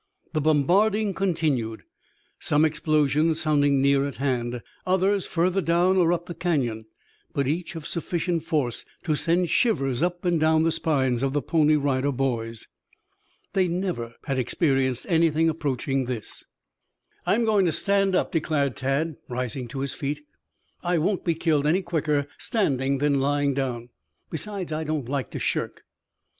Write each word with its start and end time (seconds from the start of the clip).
The 0.33 0.41
bombarding 0.41 1.13
continued, 1.13 1.83
some 2.39 2.65
explosions 2.65 3.39
sounding 3.39 3.83
near 3.83 4.07
at 4.07 4.15
hand, 4.15 4.63
others 4.83 5.27
further 5.27 5.61
down 5.61 5.95
or 5.95 6.11
up 6.11 6.25
the 6.25 6.33
Canyon, 6.33 6.85
but 7.33 7.47
each 7.47 7.75
of 7.75 7.85
sufficient 7.85 8.41
force 8.43 8.83
to 9.03 9.13
send 9.15 9.49
shivers 9.51 10.01
up 10.01 10.25
and 10.25 10.39
down 10.39 10.63
the 10.63 10.71
spines 10.71 11.21
of 11.21 11.33
the 11.33 11.41
Pony 11.43 11.75
Rider 11.75 12.11
Boys. 12.11 12.67
They 13.53 13.67
never 13.67 14.15
had 14.23 14.39
experienced 14.39 15.05
anything 15.07 15.49
approaching 15.49 16.05
this. 16.05 16.45
"I'm 17.27 17.45
going 17.45 17.67
to 17.67 17.71
stand 17.71 18.15
up," 18.15 18.31
declared 18.31 18.75
Tad, 18.75 19.17
rising 19.29 19.67
to 19.67 19.81
his 19.81 19.93
feet. 19.93 20.21
"I 20.81 20.97
won't 20.97 21.23
be 21.23 21.35
killed 21.35 21.67
any 21.67 21.83
quicker 21.83 22.25
standing 22.39 22.97
than 22.97 23.19
lying 23.19 23.53
down. 23.53 23.89
Besides, 24.31 24.71
I 24.71 24.83
don't 24.83 25.07
like 25.07 25.29
to 25.29 25.37
shirk." 25.37 25.83